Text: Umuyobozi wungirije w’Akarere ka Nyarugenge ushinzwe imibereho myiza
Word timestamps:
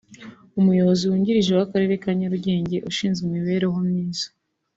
Umuyobozi 0.59 1.03
wungirije 1.09 1.51
w’Akarere 1.57 1.93
ka 2.03 2.11
Nyarugenge 2.19 2.77
ushinzwe 2.89 3.23
imibereho 3.25 3.77
myiza 3.89 4.27